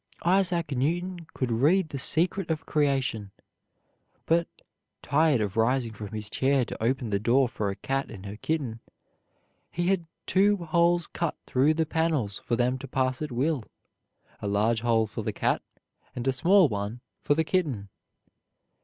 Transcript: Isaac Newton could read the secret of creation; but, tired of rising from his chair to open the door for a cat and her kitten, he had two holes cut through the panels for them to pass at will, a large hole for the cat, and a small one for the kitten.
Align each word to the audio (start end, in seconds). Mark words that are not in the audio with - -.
Isaac 0.25 0.71
Newton 0.71 1.27
could 1.35 1.51
read 1.51 1.89
the 1.89 1.99
secret 1.99 2.49
of 2.49 2.65
creation; 2.65 3.29
but, 4.25 4.47
tired 5.03 5.41
of 5.41 5.55
rising 5.57 5.93
from 5.93 6.07
his 6.07 6.27
chair 6.27 6.65
to 6.65 6.83
open 6.83 7.11
the 7.11 7.19
door 7.19 7.47
for 7.47 7.69
a 7.69 7.75
cat 7.75 8.09
and 8.09 8.25
her 8.25 8.35
kitten, 8.37 8.79
he 9.69 9.89
had 9.89 10.07
two 10.25 10.57
holes 10.57 11.05
cut 11.05 11.35
through 11.45 11.75
the 11.75 11.85
panels 11.85 12.39
for 12.43 12.55
them 12.55 12.79
to 12.79 12.87
pass 12.87 13.21
at 13.21 13.31
will, 13.31 13.63
a 14.41 14.47
large 14.47 14.81
hole 14.81 15.05
for 15.05 15.21
the 15.21 15.31
cat, 15.31 15.61
and 16.15 16.27
a 16.27 16.33
small 16.33 16.67
one 16.67 17.01
for 17.21 17.35
the 17.35 17.43
kitten. 17.43 17.87